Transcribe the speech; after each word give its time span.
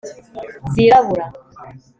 zirabura 0.73 1.25